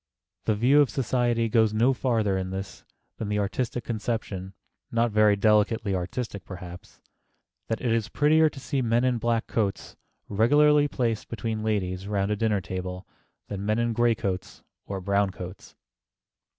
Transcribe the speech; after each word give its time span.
The 0.45 0.55
view 0.55 0.81
of 0.81 0.89
society 0.89 1.47
goes 1.47 1.75
no 1.75 1.93
farther 1.93 2.35
in 2.35 2.49
this 2.49 2.83
than 3.17 3.29
the 3.29 3.37
artistic 3.37 3.83
conception 3.83 4.55
(not 4.91 5.11
very 5.11 5.35
delicately 5.35 5.93
artistic, 5.93 6.43
perhaps) 6.43 6.99
that 7.67 7.81
it 7.81 7.91
is 7.93 8.09
prettier 8.09 8.49
to 8.49 8.59
see 8.59 8.81
men 8.81 9.03
in 9.03 9.19
black 9.19 9.45
coats 9.45 9.95
regularly 10.27 10.87
placed 10.87 11.27
between 11.29 11.61
ladies 11.61 12.07
round 12.07 12.31
a 12.31 12.35
dinner 12.35 12.61
table 12.61 13.05
than 13.47 13.63
men 13.63 13.77
in 13.77 13.93
gray 13.93 14.15
coats 14.15 14.63
or 14.87 15.01
brown 15.01 15.29
coats. 15.29 15.75